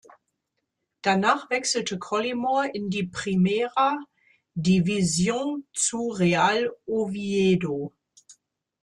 [1.03, 4.03] Danach wechselte Collymore in die Primera
[4.57, 7.93] División zu Real Oviedo.